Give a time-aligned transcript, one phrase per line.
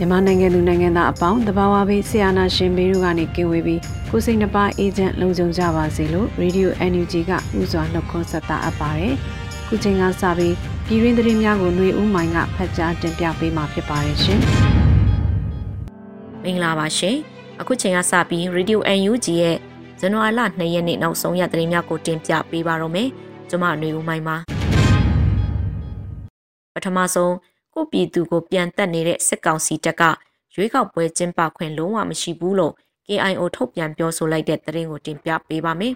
[0.00, 9.14] မြန်မာနိုင်ငံလူနိုင်ငံသားအပေါင်းတဘာဝဘေးဆရာနာရှင်ဘေးတို့ကနေကင်ဝေးပြီးကိုစိတ်နှပါအေဂျင့်လုံခြုံကြပါစေလို့ Radio NUG ကဥစွာနှုတ်ခွန်းဆက်တာအပ်ပါတယ်။
[9.66, 10.54] ခုချိန်ကစပြီး
[10.86, 14.40] ပြည်တွင်းသတင်းများကိုຫນွေဦးမိုင်ကဖတ်ကြားတင်ပြပေးမှာဖြစ်ပါတယ်ရှင်။
[16.42, 17.16] မင်္ဂလာပါရှင်။
[17.60, 19.56] အခုချိန်ကစပြီး Radio NUG ရဲ့
[20.00, 23.08] ဇန်နဝါရီလ2ရက်နေ့နောက်ဆုံးရသတင်းများကိုတင်ပြပေးပါရမယ်။
[23.50, 24.38] ကျွန်မຫນွေဦးမိုင်ပါ။
[26.75, 27.33] ပထမဆုံး
[27.73, 30.03] ကိုပြည်သူကိုပြန်တက်နေတဲ့စစ်ကောင်စီတပ်က
[30.53, 32.73] ရွေးကောက်ပွဲကျင်းပခွင့်လုံးဝမရှိဘူးလို့
[33.07, 35.93] KIO ထုတ်ပြန်ပြောဆိုလိုက်တဲ့သတင်းကိုတင်ပြပေးပါမယ်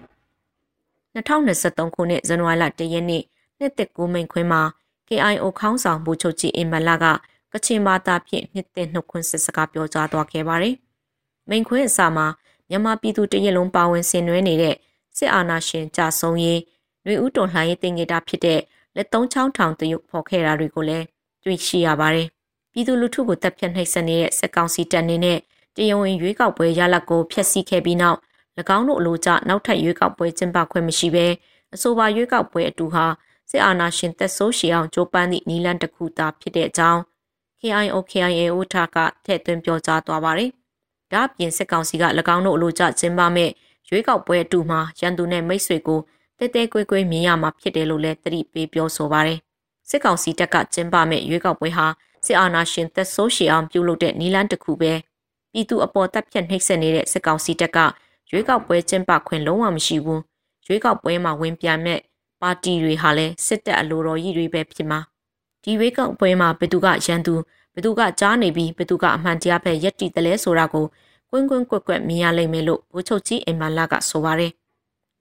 [1.14, 3.22] 2023ခုနှစ်ဇန်နဝါရီလ1ရက်နေ့
[3.58, 4.62] နှစ်သက်ကိုမိန်ခွင်းမှာ
[5.08, 7.04] KIO ခေါင်းဆောင်ဘူချုပ်ကြီးအင်မလာက
[7.52, 10.74] ကချင်ဘာသာဖြင့်နှစ်သက်နှုတ်ခွန်းဆက်စကားပြောကြားသွားခဲ့ပါတယ်။
[11.48, 12.26] မိန်ခွင်းအစမှာ
[12.68, 14.76] မြန်မာပြည်သူတရက်လုံးပါဝင်ဆင်နွှဲနေတဲ့
[15.16, 16.60] စစ်အာဏာရှင်ကြဆုံးရေး
[17.04, 18.60] ຫນွေဦးတော်လှန်ရေးတင်ကြတာဖြစ်တဲ့
[18.96, 21.06] လက်သုံးချောင်းထောင်တရုပ်ဖော်ခဲ့တာတွေကိုလည်း
[21.44, 22.28] တွေ့ရှိရပါတယ်။
[22.72, 25.38] ပြည်သူလူထုကိုတပ်ဖြတ်နှိပ်စက်နေတဲ့စစ်ကောင်စီတပ်နေနဲ့
[25.76, 28.18] တရားဝင်ရွေးကောက်ပွဲရလဒ်ကိုဖျက်ဆီးခဲ့ပြီးနောက်၎
[28.76, 31.26] င်းတို့အလိုကျနောက်ထပ်ရွေးကောက်ပွဲကျင်းပခွင့်မရှိဘဲ
[31.74, 33.04] အဆိုပါရွေးကောက်ပွဲအတူဟာ
[33.50, 37.00] စစ်အာဏာရှင်သက်ဆိုးရှည်အောင်ကြိုးပမ်းသည့်နီလန်တစ်ခုသာဖြစ်တဲ့အကြောင်း
[37.60, 40.50] KIO KIA ဥထာကထည့်သွင်းပြောကြားသွားပါတယ်။
[41.12, 42.04] ဒါ့အပြင်စစ်ကောင်စီက၎
[42.34, 43.50] င်းတို့အလိုကျကျင်းပမဲ့
[43.88, 46.00] ရွေးကောက်ပွဲအတူမှာရန်သူနဲ့မိတ်ဆွေကို
[46.40, 49.38] တဲတဲကွဲကွဲမြင်ရမှာဖြစ်တယ်လို့လည်းသတိပေးပြောဆိုပါတယ်
[49.88, 51.86] စစ်ကောင်စီတပ်ကကျင်းပမဲ့ရွေးကောက်ပွဲဟာ
[52.26, 54.92] စစ်အာဏာရှင်သက်ဆိုးရှည်အောင်ပြုလုပ်တဲ့နီလန်းတစ်ခုပဲ
[55.52, 57.78] ပြည်သူအပေါ်တပ်ဖြတ်နှိပ်စက်နေတဲ့စစ်ကောင်စီတပ်က
[58.30, 60.22] ရွေးကောက်ပွဲကျင်းပခွင့်လုံးဝမရှိဘူး
[60.66, 62.00] ရွေးကောက်ပွဲမှာဝင်ပြမဲ့
[62.42, 65.00] ပါတီတွေဟာလည်းစစ်တပ်အလိုတော်ကြီးတွေပဲဖြစ်မှာ
[65.62, 67.34] ဒီရွေးကောက်ပွဲမှာဘယ်သူကရန်သူ
[67.74, 70.86] ဘယ်သူကကြားနေပြီးဘယ်သူကအမှန်တရားပဲယက်တီတယ်လဲဆိုတာကို
[71.30, 74.52] ကွင်းကွင်းကွက်ကွက်မြင်ရလိမ့်မယ်လို့ဘိုးချုပ်ကြီးအင်မလာကဆိုပါတယ်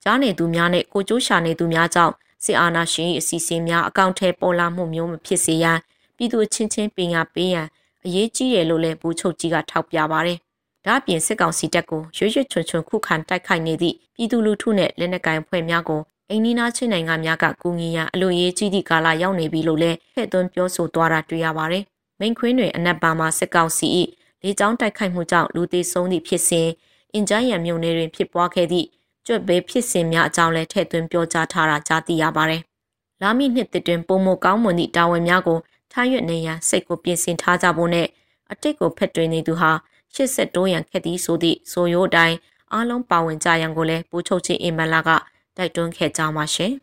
[0.03, 5.77] ကြားနေသူများနဲ့ကိုကျိုးရှာနေသူများကြောင့်စစ်အာဏာရှင်၏အစီအစဉ်များအကောင့်ထဲပေါ်လာမှုမျိုးမဖြစ်စေရန်
[6.17, 7.67] ပြည်သူချင်းချင်းပင်ရပေးရန်
[8.05, 10.38] အရေးကြီးတယ်လို့လည်းဘူချုပ်ကြီးကထောက်ပြပါတယ်။
[10.85, 21.83] ဒါ့အပြင်စစ်ကောင်စီတပ်ကိုရွရွချွန်ချွန်ခုခံတိုက်ခိုက်နေသည့်ပြည်သူလူထုနဲ့လက်နက်ကိုင်ဖွဲ့များကိုအိန္ဒိနာချင်းနိုင်ငံများကကူညီရန်အလို့ရေးကြီးသည့်ကာလရောက်နေပြီလို့လည်းထည့်သွင်းပြောဆိုသွားတာတွေ့ရပါတယ်။
[22.19, 23.88] မိန်ခွင်းတွင်အနက်ပါမှာစစ်ကောင်စီ၏
[24.43, 26.69] လေကြောင်းတိုက်ခိုက်မှုကြောင့်လူသေဆုံးသည့်ဖြစ်စဉ်
[27.13, 28.88] အင်ဂျန်ရံမြို့နယ်တွင်ဖြစ်ပွားခဲ့သည့်
[29.28, 32.62] ကြွက်ဘေးဖြစ်စဉ်များအကြောင်းလည်းထည့်သွင်းပြောကြားထားတာကြားသိရပါတယ်။
[33.22, 35.57] လာမည့်နှစ်သစ်တွင်ပုံမကောင်းမွန်သည့်တာဝန်များကို
[35.91, 38.07] ထားရွက်နေရန်စိတ်ကိုပြင်ဆင်ထားကြဖို့နဲ့
[38.52, 39.72] အတိတ်ကိုဖက်တွင်နေသူဟာ
[40.13, 42.38] ရှစ်ဆက်တိုးရန်ခက်သည်ဆိုသည့်ဆိုရိုးအတိုင်း
[42.74, 45.09] အားလုံးပါဝင်ကြရန်ကိုလည်းပူချုပ်ချင်းအင်မလာက
[45.57, 46.74] တိုက်တွန်းခဲ့ကြပါရှင်။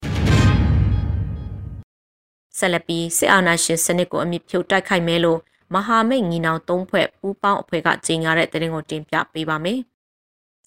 [2.58, 5.40] ဆက်လက်ပြီးစစ်အာဏာရှင်စနစ်ကိုအမြင့်ဖြုတ်တိုက်ခိုက်မဲလို့
[5.74, 9.78] မဟာမိတ်ညီနောင်သုံးဖွဲ့ပူးပေါင်းအဖွဲ့ကကြေညာတဲ့သတင်းကိုတင်ပြပေးပါမယ်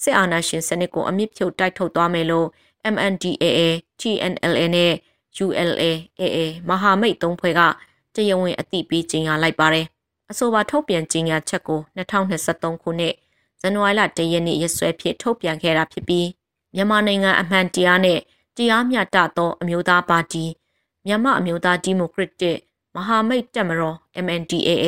[0.04, 2.48] စစ်အာဏာရှင်စနစ်ကိုအမြင့်ဖြုတ်တိုက်ထုတ်သွားမယ်လို့
[2.94, 3.60] MNDAA,
[4.00, 4.94] TNLA နဲ့
[5.46, 5.84] ULA
[6.20, 6.40] AA
[6.70, 7.62] မဟာမိတ်သုံးဖွဲ့က
[8.16, 9.86] တရားဝင်အသိပေးကြေညာလိုက်ပါတယ်။
[10.32, 13.16] အဆိုပါထုတ်ပြန်ကြေညာချက်ကို2023ခုနှစ်
[13.62, 16.28] ဇန်နဝါရီလ၁ရက်နေ့ရက်စွဲဖြင့်ထုတ်ပြန်ခဲ့တာဖြစ်ပြီး
[16.76, 18.20] မြန်မာနိုင်ငံအမှန်တရားနဲ့
[18.58, 20.46] တရားမျှတသောအမျိုးသားပါတီ
[21.06, 22.58] မြန်မာအမျိုးသားဒီမိုကရက်တစ်
[22.96, 24.86] မဟာမိတ်တပ်မတော် MNDAA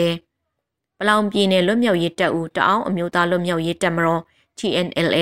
[0.97, 4.21] ပလောင်ပြည်နယ်လွတ်မြောက်ရေးတပ်ဦးတအောင်းအမျိုးသားလွတ်မြောက်ရေးတပ်မတော်
[4.57, 5.19] TNLA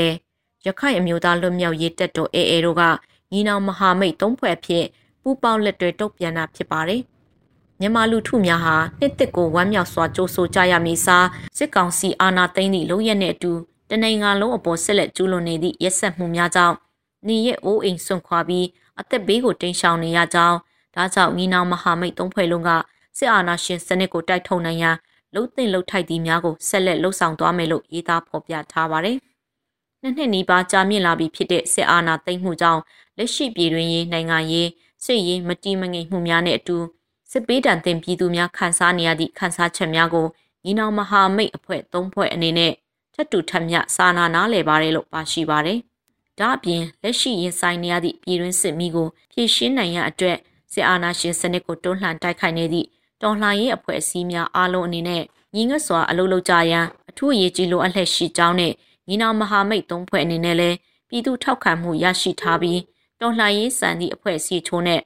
[0.66, 2.84] ရခိုင်အမျိုးသားလွတ်မြောက်ရေးတပ်တော် AA တို့က
[3.32, 4.86] ညီနောင်မဟာမိတ်သုံးဖွဲ့ဖြစ်
[5.22, 7.02] ပူးပေါင်းလက်တွဲတုတ်ပြန်တာဖြစ်ပါတယ်။
[7.80, 11.28] မြန်မာလူထုများဟာနှစ်တစ်ကိုဝမ်းမြောက်စွာကြိုးဆိုကြရမည်စား
[11.58, 13.52] စစ်ကောင်စီအာဏာသိမ်းသည့်လုံရက်နှင့်အတူ
[13.90, 16.76] တနိုင်ငံလုံးအပေါ်ဆက်လက်ကျူးလွန်နေသည့်ရက်စက်မှုများကြောင့်
[17.28, 18.68] နေရဲ့အိုးအိမ်ဆွန့်ခွာပြီး
[19.00, 20.58] အသက်ဘေးကိုတိမ်းရှောင်နေရကြောင်း
[20.96, 22.70] ဒါကြောင့်ညီနောင်မဟာမိတ်သုံးဖွဲ့လုံးက
[23.18, 24.96] စစ်အာဏာရှင်စနစ်ကိုတိုက်ထုတ်နိုင်ရန်
[25.34, 29.18] လှုပ်သိမ့်လှုပ်ထိုက်သည့်များကိုဆက်လက်လှုပ်ဆောင်သွားမယ်လို့ရေးသားဖော်ပြထားပါတယ်။
[30.02, 32.82] နှစ်နှစ်နီးပါးကြာမြင့်လာပြီဖြစ်တဲ့စစ်အာဏာသိမ်းမှုကြောင့်
[33.18, 34.70] လက်ရှိပြည်တွင်းရေးနိုင်ငံရေး
[35.06, 36.78] စစ်ရေးမတီးမငိမ်မှုများနဲ့အတူ
[37.32, 40.28] စစ်ပေးတံတင်ပြည်သူများခန်းစားနေရသည့်ခန်းစားချက်များကို
[40.64, 42.74] ညီနောင်မဟာမိတ်အဖွဲ့၃ဖွဲ့အနေနဲ့
[43.14, 45.80] ထပ်တူထပ်မြစာနာနားလည်ပါတယ်လို့ပါရှိပါတယ်။
[46.40, 50.38] ဒါအပြင်လက်ရှိရင်ဆိုင်နေရသည့်ပြည်တွင်းစစ်မီးကိုဖြည့်ရှင်းနိုင်ရန်အတွက်
[50.74, 52.88] စစ်အာဏာရှင်စနစ်ကိုတွန်းလှန်တိုက်ခိုက်နေသည့်
[53.22, 55.24] တော်လှန်ရေးအဖွဲ့အစည်းများအားလုံးအနေနဲ့
[55.56, 58.74] ညီငတ်စွာအလုပ်လုပ်ကြရန်အထူးအရေးကြီးလိုအပ်လက်ရှိကြောင်းနဲ့
[59.08, 60.78] ညီနောင်မဟာမိတ်သုံးဖွဲ့အနေနဲ့လည်း
[61.10, 62.80] ပြည်သူထောက်ခံမှုရရှိထားပြီး
[63.22, 65.02] တော်လှန်ရေးစံသည့်အဖွဲ့အစည်းချိုးနဲ့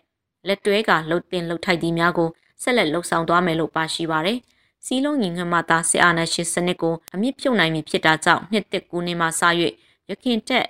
[0.47, 2.29] လက်တွဲကလှုပ်တင်လှုပ်ထိုက်သည်များကို
[2.61, 4.37] ဆက်လက်လှုပ်ဆောင်သွားမယ်လို့ပါရှိပါတယ်။
[4.85, 9.41] စီးလုံးညီငတ်မှသာစစ်အာဏာရှင်စနစ်ကိုအမြင့်ပြုတ်နိုင်ပြီဖြစ်တာကြောင့်နှစ်တစ်ကူနှစ်မှစ၍
[10.09, 10.65] ရခင်တက်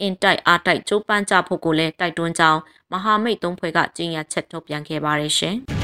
[0.00, 2.60] အင်တိုက်အားတိုက်ကြိုးပမ်းကြဖို့ကိုလည်းတိုက်တွန်းကြောင်း
[2.92, 5.56] မဟာမိတ်သုံးဖွဲ့ကကြေညာချက်ထုတ်ပြန်ခဲ့ပါတယ်ရှင်။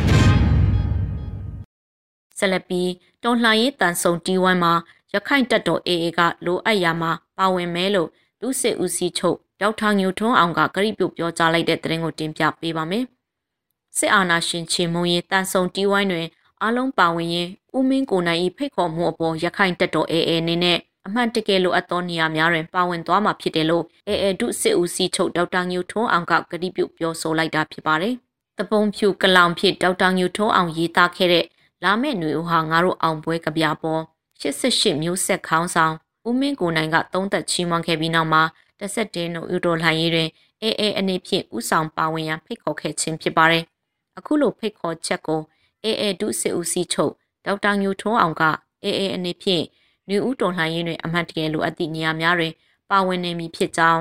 [2.42, 2.90] ဆက်လက်ပြီး
[3.24, 4.72] တော်လှန်ရေးတန်ဆုံတီဝမ်မှာ
[5.14, 8.08] ရခိုင်တပ်တော် AA ကလိုအပ်ရာမှာပါဝင်မဲလို့
[8.40, 13.04] လူစစ်ဦးစီးချုပ်ဒေါက်တာညိုထွန်းအောင်ကကြိပြုတ်ပြောကြားလိုက်တဲ့သတင်းကိုတင်ပြပေးပါမယ်။
[13.96, 16.26] စစ်အာဏာရှင်ချေမုံရေးတန်ဆုံတီဝိုင်းတွင်
[16.64, 28.14] အလုံးပါဝင်ရင်ဦးမင်းကိုနိုင်၏ဖိတ်ခေါ်မှုအပေါ်ရခိုင်တပ်တော် AA အနေနဲ့အမှန်တကယ်လိုအပ်သောနေရာများတွင်ပါဝင်သွားမှာဖြစ်တယ်လို့ AA ဒုစစ်ဦးစီးချုပ်ဒေါက်တာညိုထွန်းအောင်ကကြိပြုတ်ပြောဆိုလိုက်တာဖြစ်ပါတယ်။
[28.58, 31.46] တပုံဖြူကလောင်ဖြစ်ဒေါက်တာညိုထွန်းအောင်ရေးသားခဲ့တဲ့
[31.84, 34.02] လာမဲ့ຫນွေဦးဟာငါတို့အောင်ပွဲကြပြပေါ်
[34.40, 35.94] 88မျိုးဆက်ခေါင်းဆောင်
[36.28, 38.42] ဦးမင်းကိုနိုင်ကသုံးသက်ချီးမွမ်းခဲ့ပြီးနောက်မှာ
[38.80, 40.28] တဆက်တင်းတို့ဥတော်လှန်ရေးတွင်
[40.62, 43.64] အေးအေးအနေဖြင့်ဥဆောင်ပါဝင်ရန်ဖိတ်ခေါ်ခဲ့ခြင်းဖြစ်ပါတယ်။
[44.18, 45.40] အခုလိုဖိတ်ခေါ်ချက်ကို
[45.84, 47.12] အေးအေးဒုစစ်ဦးစီးချုပ်
[47.44, 48.42] ဒေါက်တာညိုထွန်းအောင်က
[48.84, 49.64] အေးအေးအနေဖြင့်
[50.08, 52.52] new ဥတော်လှန်ရေးတွင်အမှန်တကယ်လိုအပ်သည့်နေရာများတွင်
[52.90, 54.00] ပါဝင်နေမည်ဖြစ်ကြောင်း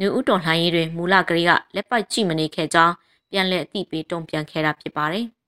[0.00, 2.94] new ဥတော်လှန်ရေးတွင်မူလကလေးကလက်ပိုက်ကြည့်မနေခဲ့ကြောင်း
[3.30, 5.26] ပြန်လည်အသိပေးတုံ့ပြန်ခဲ့တာဖြစ်ပါတယ်။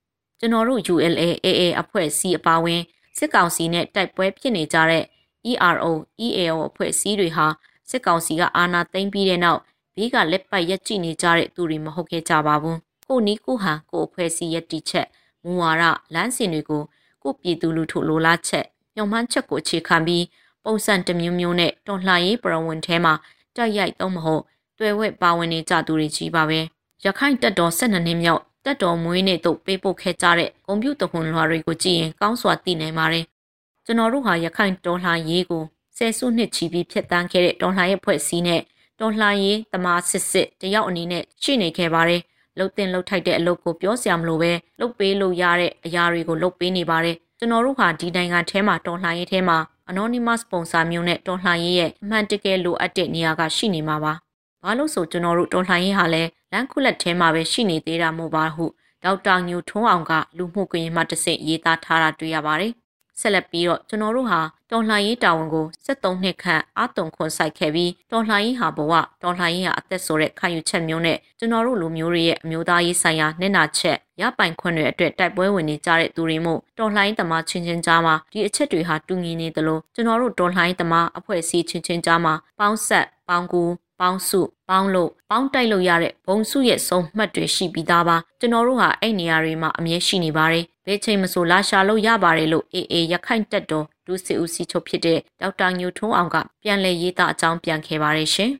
[0.43, 2.81] ကျွန်တော်တို့ ULA AA အဖွဲ့အစည်းအပါအဝင်
[3.17, 5.03] စစ်ကောင်စီနဲ့တိုက်ပွဲဖြစ်နေကြတဲ့
[5.51, 5.91] ERO
[6.25, 7.45] EAO အဖွဲ့အစည်းတွေဟာ
[7.89, 9.59] စစ်ကောင်စီကအာဏာသိမ်းပြီးတဲ့နောက်
[9.95, 15.07] ဘေးကလက်ပတ်ရက်ကြည့်နေကြတဲ့သူတွေမဟုတ်ခဲ့ကြပါဘူး။ကိုနီးကိုဟန်ကိုအဖွဲ့အစည်းရက်တီချက်
[15.43, 16.83] မူဝါဒလမ်းစဉ်တွေကို
[17.23, 20.25] ကိုပြည်သူလူထုလိုလားချက်ညှော်မှန်းချက်ကိုအခြေခံပြီး
[20.63, 23.13] ပုံစံတစ်မျိုးမျိုးနဲ့တော်လှန်ရေးပရဝဏ်ထဲမှာ
[23.55, 24.43] တိုက်ရိုက်တော့မဟုတ်
[24.79, 26.59] တွေ့ဝဲပါဝင်နေကြသူတွေကြီးပါပဲ။
[27.05, 33.25] ရခိုင်တပ်တော်12နှစ်မြောက် တက်တော်မွေးနေ့တို့ပေးပို့ခဲ့ကြတဲ့ကွန်ပျူတာခွန်လွှာတွေကိုကြည့်ရင်ကောင်းစွာသိနိုင်ပါတယ်။
[33.85, 35.63] ကျွန်တော်တို့ဟာရခိုင်တော်လှန်ရေးကို
[35.97, 38.61] ဆယ်စုနှစ်ချီပြီးဖျက်ဆီးခဲ့တဲ့တော်လှန်ရေးဖွဲ့စည်းနဲ့
[38.99, 42.21] တော်လှန်ရေးတမာစစ်စစ်တယောက်အနေနဲ့ရှိနေခဲ့ပါတယ်။
[42.57, 49.57] လှုပ်တင်လှုပ်ထိုက်တဲ့အလုပ်ကိုပြောစရာမလိုပဲလှုပ်ပေးလို့ရတဲ့အရာတွေကိုလှုပ်ပေးနေပါတယ်။ကျွန်တော်တို့ဟာဒီနိုင်ငံထဲမှာတော်လှန်ရေးထဲမှာ
[49.91, 54.13] anonymous sponsor မျိုးနဲ့တော်လှန်ရေးရဲ့အမှန်တကယ်လိုအပ်တဲ့နေရာကရှိနေမှာပါ။
[54.63, 58.65] ဘာလို့ဆိုကျွန်တော်တို့တော်လှန်ရေးဟာလည်းလန်ခုလက်ထဲမှာပဲရှိနေသေးတာမို့ပါဟု
[59.03, 62.73] ဒေါက်တာညိုထွန်းအောင်ကလူမှုကွန်ရက်မှာတဆင့်ရေးသားထားတာတွေ့ရပါတယ်။
[63.19, 64.39] ဆက်လက်ပြီးတော့ကျွန်တော်တို့ဟာ
[64.71, 68.93] တော်လှန်ရေးတာဝန်ကို73နှစ်ခန့်အာတုံခွန်ဆိုင်ခဲ့ပြီးတော်လှန်ရေးဟာဘဝ
[69.23, 83.63] တော်လှန်ရေးဟာအသက်ဆိုတဲ့ခံယူချက်မျိုးနဲ့ကျွန်တော်တို့လူမျိုးတွေရဲ့အမျိုးသားရေးဆိုင်ရာမျက်နှာချက်ရပိုင်ခွင့်တွေအတွက်တိုက်ပွဲဝင်နေကြတဲ့သူတွေမို့တော်လှန်ရေးသမားချင်းချင်းကြားမှာဒီအချက်တွေဟာတူညီနေသလိုကျွန်တော်တို့တော်လှန်ရေးသမားအဖွဲ့အစည်းချင်းချင်းကြားမှာပေါင်းဆက်ပေါင်းကူ
[84.03, 98.51] ပေါင်းစုပေါင်းလို့ပေါင်းတိုက်လို့ရတဲ့ဘုံစုရဲ့စုံမှတ်တွေရှိပြီးသားပါကျွန်တော်တို့ဟာအဲ့နေရာတွေမှာအမြဲရှိနေပါတယ်ဘယ်ချိန်မဆိုလာရှာလို့ရပါတယ်လို့အေအေရခိုင်တက်တော်ဒုစစ်ဦးစီးချုပ်ဖြစ်တဲ့ဒေါက်တာညိုထွန်းအောင်ကပြန်လည်ရေးသားအကြောင်းပြန်ခဲ့ပါတယ်ရှင်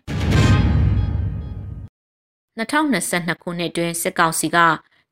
[2.59, 4.57] 2022ခုနှစ်တွင်စစ်ကောင်စီက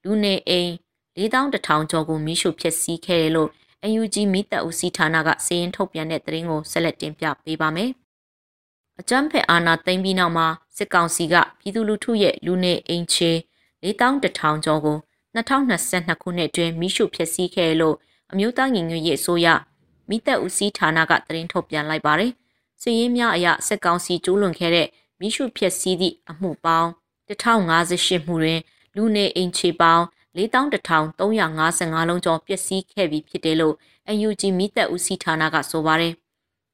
[0.04, 0.72] လူနေအိမ်
[1.19, 3.50] 4100ကျော်ကိုမိရှုဖျက်ဆီးခဲ့တယ်လို့
[4.00, 7.92] UNG မိသက်ဦးစီးဌာနကစီရင်ထုတ်ပြန်တဲ့သတင်းကိုဆက်လက်တင်ပြပေးပါမယ်
[9.02, 13.31] အကြမ်းဖက်အာဏာသိမ်းပြီးနောက်မှာစစ်ကောင်စီကပြည်သူလူထုရဲ့လူနေအိမ်ချေ
[13.86, 14.98] 4100ကျော်ကို
[15.36, 17.96] 2022ခုနှစ်အတွင်းမိရှုဖျက်ဆီးခဲ့လို့
[18.31, 19.48] အမျိုးသားညီညွတ်ရေးအစိုးရ
[20.10, 22.31] မိသက်ဦးစီးဌာနကသတင်းထုတ်ပြန်လိုက်ပါတယ်။
[22.81, 24.88] စီရင်များအရစစ်ကောင်စီကျူးလွန်ခဲ့တဲ့
[25.20, 26.90] မိရှုဖျက်ဆီးသည့်အမှုပေါင်း
[27.30, 28.60] 1058မှုတွင်
[28.96, 30.06] လူနေအိမ်ချေပေါင်း
[30.38, 33.76] 41,355လုံးကျော်ပျက်စီးခဲ့ပြီဖြစ်တယ်လို့
[34.28, 36.14] UNG မိသက်ဦးစီးဌာနကဆိုပါတယ်။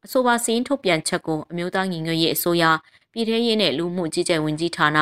[0.07, 2.63] အဆိုပါစီရင်ထုတ်ပြန်ချက်ကိုအမျိုးသားညီညွတ်ရေးအစိုးရ
[3.11, 4.97] ပြည်ထရေးနဲ့လူမှုကြီးကြပ်ဝင်ကြီးဌာန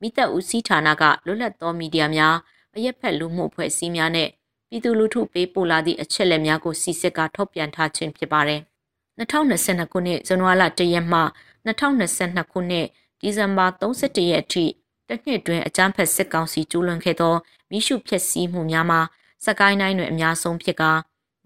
[0.00, 2.36] မိသက်ဦးစီးဌာနကလွတ်လပ်သောမီဒီယာများ
[2.76, 4.28] အရက်ဖက်လူမှုအဖွဲ့အစည်းများနဲ့
[4.68, 8.60] ပြည်သူလူထုပေးပို့လာသည့်အချက်အလက်များကိုစီစစ်ကထုတ်ပြန်ထားခြင်းဖြစ်ပါတယ်။
[9.18, 11.20] 2022ခုနှစ်ဇန်နဝါရီလ1ရက်မှ
[11.66, 12.86] 2022ခုနှစ်
[13.20, 14.64] ဒီဇင်ဘာ31ရက်အထိ
[15.08, 17.34] တစ်နှစ်တွင်အကြမ်းဖက်စစ်ကောင်စီကျူးလွန်ခဲ့သော
[17.70, 19.00] မိရှုဖျက်ဆီးမှုများမှာ
[19.44, 20.82] စကိုင်းတိုင်းတွင်အများဆုံးဖြစ်က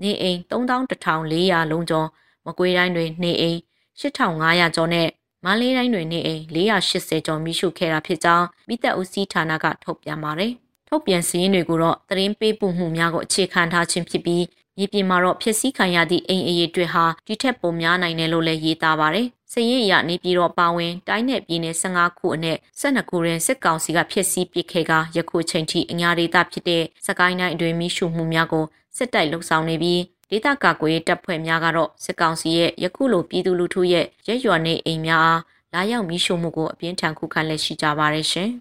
[0.03, 2.09] နေအိမ်31,400လုံးကျော်
[2.47, 3.59] မကွေးတိုင်းတွင်နေအိမ်
[4.01, 5.09] 8,500ကျော်နဲ့
[5.45, 10.53] မန္တလေးတိုင်းတွင်နေအိမ်480ကျော်မိရှုခဲ့တာဖြစ်ကြောင်းမိသက်ဦးစီးဌာနကထုတ်ပြန်ပါတယ်။
[10.89, 14.45] ထုတ်ပြန်စည်းရင်းတွေကိုတော့သတင်းပေးပို့မှုများကိုအခြေခံထားခြင်းဖြစ်ပြီး
[14.77, 28.65] မြေပြင်မှာတော့ဖြစ်စည်းခံရသည့်အိမ်အရေးတွေဟာဒီထက်ပိုများနိုင်တယ်လို့လည်းရေးသားပါတယ်။စည်ရင်အရနေပြည်တော်ပါဝင်တိုင်းနယ်ပြည်နယ်15ခုအနက်12ခုတွင်စစ်ကောင်စီကဖြစ်စည်းပစ်ခဲ့ကယခုချိန်ထိအညာဒေသဖြစ်တဲ့စကိုင်းတိုင်းအတွင်းမိရှုမှုများကို
[28.97, 30.01] စစ်တိုက်လှုပ်ဆောင်နေပြီး
[30.35, 35.41] ဒေသကာကွယ်တပ်ဖွဲ့များကတော့စစ်ကောင်စီရဲ့ယခုလိုပြည်သူလူထုရဲ့ရဲရွာနေအိမ်များအား
[35.73, 38.49] လာရောက်မိရှုမှုကိုအပြင်းထန်ခုခံလက်ရှိကြပါရရှင်။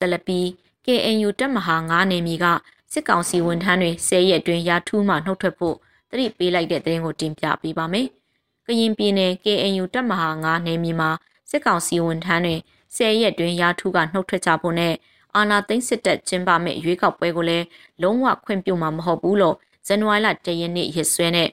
[0.00, 0.40] တလပီ
[0.86, 2.44] KNU တပ်မဟာ9နေမီက
[2.92, 5.76] စစ်ကောင်စီဝန်ထမ်းတွေ၁၀ရက်အတွင်းရာထူးမှနှုတ်ထွက်ဖို့
[6.10, 8.06] တတိပေးလိုက်တဲ့သတင်းကိုတင်ပြပေးပါမယ်။
[8.66, 11.10] ကရင်ပြည်နယ် KNU တပ်မဟာ9နေမီမှာ
[11.50, 12.54] စစ်ကောင်စီဝန်ထမ်းတွေ
[12.96, 14.94] ၁၀ရက်အတွင်းရာထူးကနှုတ်ထွက်ကြဖို့နဲ့
[15.38, 17.66] အာဏာသိမ်းစစ်တပ်ကျင်းပမဲ့ရွေးကောက်ပွဲကိုလည်း
[18.02, 21.48] လုံးဝခွင့်ပြုမှာမဟုတ်ဘူးလို့ဇန်နဝါရီလ၁ရက်နေ့ရက်စွဲနဲ့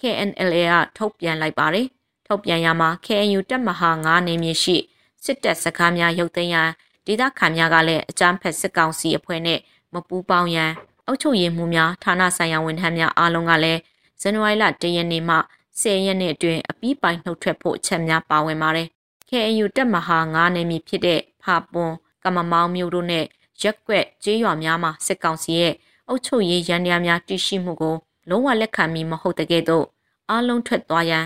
[0.00, 1.86] KNLA ကထုတ်ပြန်လိုက်ပါတယ်။
[2.26, 4.76] ထုတ်ပြန်ရမှာ KNU တပ်မဟာ9နေမြေရှိ
[5.24, 6.70] စစ်တပ်စခန်းများရုပ်သိမ်းရန်
[7.06, 9.60] ဒေသခံများကလည်းအကြမ်းဖက်စစ်ကောင်စီအဖွဲ့နဲ့
[9.94, 10.72] မပူးပေါင်းရန်
[11.06, 13.80] အုပ်ချုပ်ရေးမှူးများဌာနဆိုင်ရာဝန်ထမ်းများအားလုံးကလည်း
[14.20, 15.36] ဇန်နဝါရီလ၁ရက်နေ့မှ
[15.80, 18.88] 10ရက်နေ့အတွင်းအပြီးပိုင်နှုတ်ထွက်ဖို့အချက်များပါဝင်ပါတယ်။
[19.28, 23.24] KNU တပ်မဟာ9နေမြေဖြစ်တဲ့ဖာပွန်က မမောင်းမျိုးတို့နဲ့
[23.62, 25.74] ရက်ကွက်ကျေးရွာများမှာစစ်ကောင်စီရဲ့
[26.08, 27.96] အုပ်ချုပ်ရေးရန်တရားများတည်ရှိမှုကို
[28.30, 29.86] လုံးဝလက်ခံမီမဟုတ်တဲ့ကဲ့သို့
[30.30, 31.24] အားလုံးထွက်သွားရန်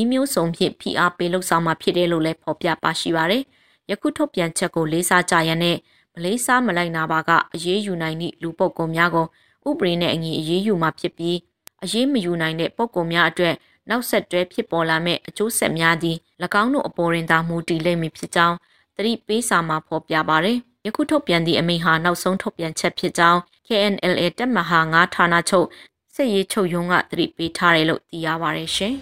[0.00, 3.42] ဤမျိုးစုံဖြင့်ဖိအားပေးလှုပ်ဆောင်မှာဖြစ်တယ်လို့လည်းဖော်ပြပါရှိပါတယ်။
[3.90, 5.76] ယခုထုတ်ပြန်ချက်ကိုလေးစားကြရန်နဲ့
[6.14, 9.26] မလေးစားမလိုက်နာပါကအရေးယူနိုင်သည့်လူပုဂ္ဂိုလ်များကို
[9.68, 11.36] ဥပဒေနဲ့အညီအရေးယူမှာဖြစ်ပြီး
[11.84, 13.54] အရေးမယူနိုင်တဲ့ပုဂ္ဂိုလ်များအတွက်
[13.88, 16.16] နောက်ဆက်တွဲဖြစ်ပေါ်လာမဲ့အကျိုးဆက်များသည်၎
[16.62, 18.56] င်းတို့အပေါ်ရင်သာမူတည်လိမ့်မည်ဖြစ်ကြောင်း
[18.98, 25.66] သတိပေးစာမှာဖော်ပြပါရယ်ယခုထုတ်ပြန်သည့်အမိန့်ဟာနောက်ဆုံးထုတ်ပြန်ချက်ဖြစ်ကြောင်း KNLA တပ်မဟာ9ဌာနချုပ်
[26.14, 28.94] စစ်ရေးချုပ်ရုံးကသတိပေးထားတယ်လို့သိရပါတယ်ရှင်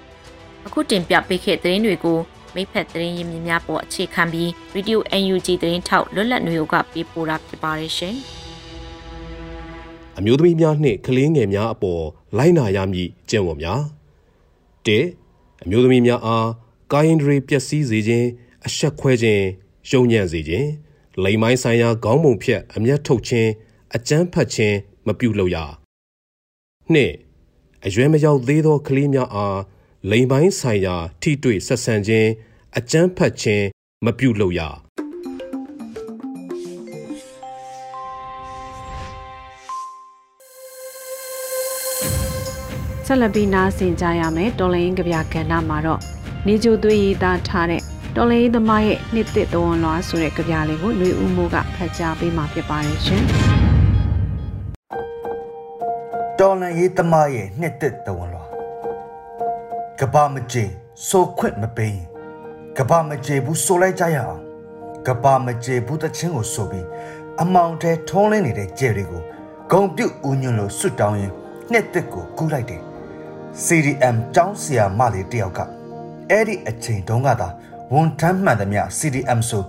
[0.66, 2.18] ။အခုတင်ပြပေးခဲ့တဲ့သတင်းတွေကို
[2.54, 8.14] မိဖက်သတင်းရင်းမြစ်များပေါ်အခြေခံပြီး Radio UNG သတင်းထောက်လွတ်လပ်နေုံကပေးပို့တာဖြစ်ပါတယ်ရှင်။
[10.18, 12.04] အမျိုးသမီးများနှင့်ကလေးငယ်များအပေါ်
[12.38, 13.80] လိုက်နာရမည့်ကျင့်ဝတ်များ
[14.86, 14.88] ၁
[15.64, 16.48] အမျိုးသမီးများအား
[16.92, 18.28] ကာယင်ဒရီပျက်စီးစေခြင်း
[18.66, 19.44] အဆက်ခွဲခြင်း
[19.90, 20.68] ယုံညံ့စေခြင်း
[21.24, 23.50] လိမ်မိုင်းဆိုင်ရာခေါင်းပုံဖြတ်အမျက်ထုတ်ခြင်း
[23.96, 25.56] အကြမ်းဖက်ခြင်းမပြုလုပ်ရ
[26.92, 27.14] နှင့်
[27.86, 29.58] အရွယ်မရောက်သေးသောကလေးများအား
[30.10, 32.28] လိမ်ပိုင်းဆိုင်ရာ ထိတွေ့ဆက်ဆံခြင်း
[32.78, 33.64] အကြမ်းဖက်ခြင်း
[34.04, 34.60] မပြုလုပ်ရ
[43.06, 46.00] ဆက်လက်ပြီးနားဆင်ကြရမယ်တော်လိုင်းကဗျာကဏ္ဍမှာတော့
[46.46, 47.82] နေကျူသွေးရည်သားထားတဲ့
[48.16, 53.22] တော်လေးသမားရဲ့နှစ်သက်တော်လွားဆိုတဲ့ကြပြလေးကိုຫນွေဦးမိုးကဖတ်ကြားပေးမှာဖြစ်ပါတယ်ရှင်။
[56.38, 58.48] တော်လန်ရေးသမားရဲ့နှစ်သက်တော်လွား
[60.00, 60.64] ကဘာမကြေ
[61.08, 62.06] စိုးခွင့်မပေးရင်
[62.78, 64.40] ကဘာမကြေဘူးဆိုလိုက်ကြရအောင်
[65.06, 66.86] ကဘာမကြေဘူးတချင်းကိုဆိုပြီး
[67.42, 69.22] အမောင်ထဲထုံးလင်းနေတဲ့ကြယ်တွေကို
[69.70, 71.32] ဂုံပြုတ်ဦးညွန့်လို့ဆွတ်တောင်းရင်
[71.72, 72.82] နှစ်သက်ကိုကူးလိုက်တယ်
[73.64, 75.60] CDM ကျောင်းဆရာမလေးတယောက်က
[76.30, 77.48] အဲ့ဒီအချိန်တုန်းကသာ
[77.94, 79.62] ဝန်ထမ်းမှန်သမျှ CDM ဆို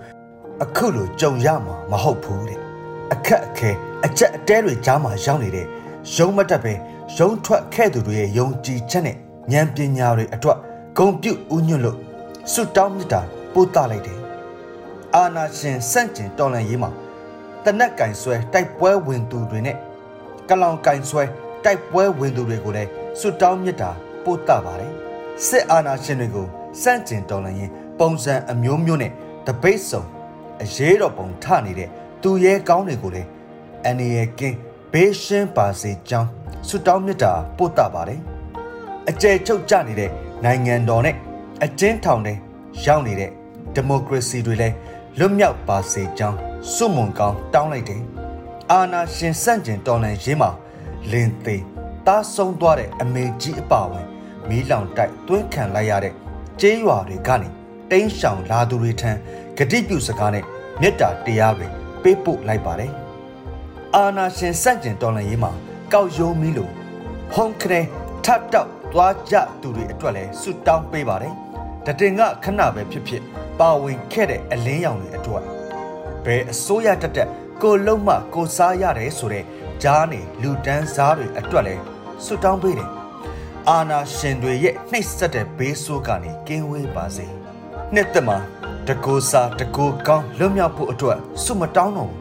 [0.64, 2.60] အခုလိုကြုံရမှာမဟုတ်ဘူးတဲ့
[3.14, 3.72] အခက်အခဲ
[4.06, 5.66] အကြက်အတဲတွေကြားမှာရောက်နေတဲ့
[6.16, 6.74] ရုံးမတက်ပဲ
[7.18, 9.16] ရုံးထွက်ခဲ့သူတွေရဲ့ယုံကြည်ချက်နဲ့
[9.52, 10.58] ဉာဏ်ပညာတွေအတွက်
[10.98, 11.98] ဂုံပြုဥညွတ်လို့
[12.52, 13.22] စွတောင်းမြတ်တာ
[13.54, 14.20] ပို့တလိုက်တယ်
[15.16, 16.90] အာနာရှင်စန့်ကျင်တော်လန်ရေးမှာ
[17.66, 19.78] တနက်ကင်ဆွဲတိုက်ပွဲဝင်သူတွေနဲ့
[20.50, 21.24] ကလောင်ကင်ဆွဲ
[21.66, 23.90] တိုက်ပွဲဝင်သူတွေကိုလည်းစွတောင်းမြတ်တာ
[24.24, 24.92] ပို့တပါတယ်
[25.48, 26.48] စစ်အာဏာရှင်တွေကို
[26.82, 29.12] စန့်ကျင်တော်လှန်ရင် ပုံစံအမျိုးမျိုးနဲ့
[29.48, 30.04] တပိတ်စုံ
[30.64, 31.90] အရေးတော်ပုံထနေတဲ့
[32.22, 33.28] သူရဲကောင်းတွေကိုလည်း
[33.88, 34.58] အနေရကင်း
[34.92, 36.30] ဘေးရှင်းပါစေကြောင်း
[36.68, 38.22] ဆုတောင်းမြတ်တာပို့တာပါတယ်
[39.10, 40.12] အကျယ်ချုပ်ကြနေတဲ့
[40.44, 41.16] နိုင်ငံတော်နဲ့
[41.64, 42.34] အကျဉ်းထောင်တွေ
[42.86, 43.32] ရောက်နေတဲ့
[43.76, 44.76] ဒီမိုကရေစီတွေလည်း
[45.20, 46.38] လွတ်မြောက်ပါစေကြောင်း
[46.74, 48.02] စွမွန်ကောင်းတောင်းလိုက်တယ်
[48.72, 50.50] အာနာရှင်စန့်ကျင်တော်လှန်ရေးမှာ
[51.12, 51.64] လင်သေး
[52.08, 54.06] တားဆုံးသွားတဲ့အမေကြီးအပါဝင်
[54.48, 56.14] မီးလောင်တိုက်တွင်းခံလိုက်ရတဲ့
[56.60, 57.59] ကျေးရွာတွေကနေ
[57.92, 59.12] တိန်းရှောင်လာသူတွေထံ
[59.58, 60.44] ဂတိပြုစကားနဲ့
[60.82, 61.68] မေတ္တာတရားတွေ
[62.04, 62.92] ပေးပို့လိုက်ပါတယ်။
[63.96, 65.52] အာနာရှင်စန့်ကျင်တော်လှန်ရေးမှာ
[65.94, 66.72] ကောက်ရိုးမီလို့
[67.34, 67.80] ဟုံခရဲ
[68.26, 71.34] ထတ်တောက်သွားကြသူတွေအတွက်လည်းဆုတောင်းပေးပါတယ်။
[71.86, 73.24] တတင်ကခဏပဲဖြစ်ဖြစ်
[73.60, 75.44] ပါဝင်ခဲ့တဲ့အလင်းရောင်တွေအတွက်
[76.26, 77.30] ဘယ်အစိုးရတက်တက်
[77.62, 79.46] ကိုလုံးမကိုစားရတယ်ဆိုတဲ့
[79.84, 81.82] ဂျားနေလူတန်းစားတွေအတွက်လည်း
[82.26, 82.90] ဆုတောင်းပေးတယ်။
[83.70, 87.28] အာနာရှင်တွေရဲ့နှိပ်စက်တဲ့ဘေးဆိုးကနေကင်းဝေးပါစေ။
[87.96, 88.38] နှစ်သက်မှာ
[88.88, 92.20] တကူစာတကူကောင်းလွတ်မြောက်ဖို့အတွက်ဆုမတောင်းတော့ဘူး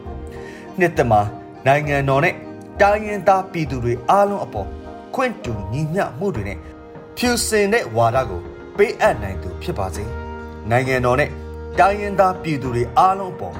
[0.79, 1.21] နှစ်သက်မှာ
[1.67, 2.35] နိုင်ငံတော်နဲ့
[2.81, 4.67] တိုင်းရင်းသားပြည်သူတွေအားလုံးအပေါ်
[5.15, 6.57] ခွင့်တူညီမျှမှုတွေနဲ့
[7.17, 8.41] ဖြူစင်တဲ့ဝါဒကို
[8.77, 10.03] ပေးအပ်နိုင်သူဖြစ်ပါစေ
[10.69, 11.29] နိုင်ငံတော်နဲ့
[11.79, 13.55] တိုင်းရင်းသားပြည်သူတွေအားလုံးပေါ်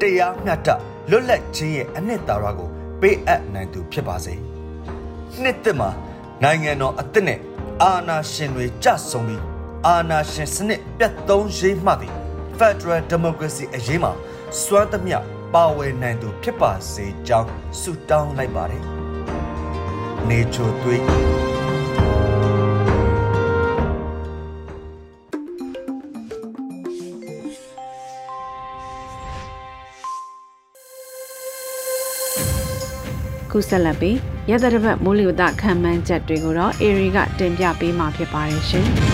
[0.00, 0.68] တရားမျှတ
[1.10, 2.68] လွတ်လပ်ခြင်းရဲ့အနှစ်သာရကို
[3.00, 4.34] ပေးအပ်နိုင်သူဖြစ်ပါစေ
[5.42, 5.90] နှစ်သက်မှာ
[6.42, 7.38] နိုင်ငံတော်အသစ်နဲ့
[7.82, 9.51] အာဏာရှင်တွေကြဆုံပြီး
[9.88, 12.14] အာဏာရှင်စနစ်ပြတ်သုံးရေးမှသည်
[12.58, 14.12] Federal Democracy အရေးမှာ
[14.62, 15.18] စွမ်းသမျှ
[15.54, 17.48] ပါဝင်နိုင်သူဖြစ်ပါစေကြောင်း
[17.80, 18.82] ဆုတောင်းလိုက်ပါတယ်။
[20.28, 21.02] နေချိုသွေး
[33.50, 34.16] ခုဆက်လက်ပြီး
[34.50, 38.88] ရသတပတ်မိုးလေဝသခံမှန်းချက်တွေကိုတော့ Airy ကတင်ပြပေးမှာဖြစ်ပါတယ်ရှင်။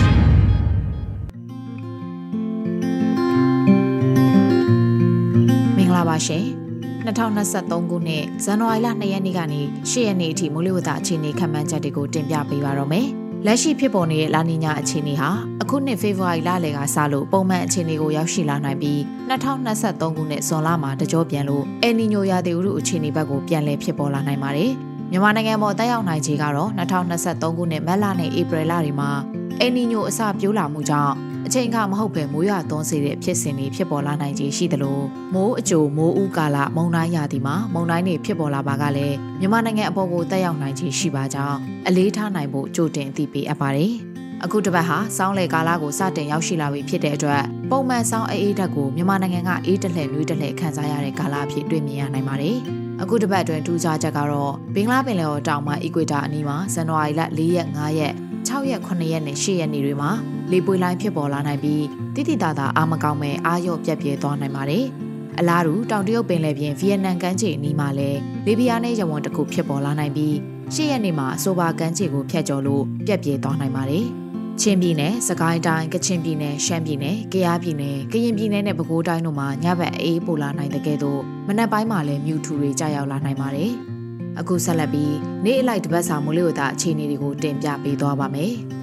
[6.27, 6.45] ရှင်
[7.05, 13.07] 2023ခုနှစ်ဇန်နဝါရီလ2ရက်နေ့ကနေ10ရက်နေ့အထိမိုးလေဝသအခြေအနေခန့်မှန်းချက်တွေကိုတင်ပြပေးပါတော့မယ်။
[13.45, 15.29] လက်ရှိဖြစ်ပေါ်နေတဲ့လာနီညာအခြေအနေဟာ
[15.61, 18.99] အခုနှစ်ဖေဖော်ဝါရီလလယ်ကစလို့ပုံမှန်အခြေအနေကိုရောက်ရှိလာနိုင်ပြီး
[19.29, 24.71] 2023ခုနှစ်ဇွန်လမှာတကြောပြန်လို့အယ်နီညိုရာသီဥတုအခြေအနေဘက်ကိုပြန်လည်ဖြစ်ပေါ်လာနိုင်ပါတယ်။
[25.11, 29.09] မြန်မာနိုင်ငံပေါ်တက်ရောက်နိုင်ခြေကတော့2023ခုနှစ်မတ်လနဲ့ဧပြီလတွေမှာ
[29.59, 31.15] အယ်နီညိုအစပြိုးလာမှုကြောင့်
[31.47, 34.99] အချိန်ကမဟုတ်ပဲမိုးရွာသွန်းစေတဲ့ဖြစ်စဉ်တွေဖြစ်ပေါ်လာနိုင်ခြေရှိသလို
[35.33, 43.93] မိုးအကြိုမိုးဥကာလမုန်တိုင်းရာသီမှာမုန်တိုင်းတွေဖြစ်ပေါ်လာပါကလည်းမြန်မာနိုင်ငံအပေါ်ကိုတက်ရောက်နိုင်ခြေရှိပါကြောင်းအလေးထားနိုင်ဖို့ကြိုတင်အသိပေးအပ်ပါတယ်။
[44.43, 52.57] အခုတစ်ပတ်ဟာစောင်းလေကာလကိုစတင်ရောက်ရှိလာပြီဖြစ်တဲ့အတွက်ပုံမှန်စောင်းအေးအေးဓာတ်ကိုမြန်မာနိုင်ငံကအေးတလှဲ့နှွေးတလှဲ့ခန်းစားရတဲ့ကာလအဖြစ်တွေ့မြင်ရနိုင်ပါတယ်။
[53.01, 58.13] အခုတစ်ပတ်အတွင်းထူးခြားချက်ကတော့ဘင်္ဂလားပင်လယ်ော်တောင်ပိုင်းအီကွေတာအနီးမှာဇန်နဝါရီလ4ရက်5ရက်
[58.47, 60.11] 6ရက်9ရက်နဲ့10ရက်နေ့တွေမှာ
[60.51, 61.83] လေပွေလိုင်းဖြစ်ပေါ်လာနိုင်ပြီး
[62.15, 64.85] တိတိတသာအာမကောင်းမဲ့အာရုံပြက်ပြဲသွားနိုင်ပါတယ်။
[65.39, 70.35] အလားတူတောင်တရုတ်ပင်လယ်ပြင်ဗီယက်နမ်ကမ်းခြေအနီးမှာလည်းလေပြင်းနဲ့ရဝန်းတစ်ခုဖြစ်ပေါ်လာနိုင်ပြီး
[70.73, 74.05] ရှေ့ရက်နေ့မှာအဆိုပါကမ်းခြေကိုဖျက်ကျော်လို့ပြက်ပြဲသွားနိုင်ပါတယ်။
[74.61, 83.71] ချင်းပြည်နယ်၊စကိုင်းတိုင်း၊ကချင်ပြည်နယ်၊ရှမ်းပြည်နယ်၊ကယားပြည်နယ်၊ကရင်ပြည်နယ်နဲ့ပဲခူးတိုင်းတို့မှာညဘက်အေးပိုလာနိုင်တဲ့ကဲ့သို့မနက်ပိုင်းမှာလည်းမြူထူတွေကြာရောက်လာနိုင်ပါတယ်။
[84.39, 85.15] အခုဆက်လက်ပြီး
[85.45, 88.53] နေ့အလိုက်တပတ်စာမိုးလေဝသအခြေအနေတွေကိုတင်ပြပေးသွားပါမယ်။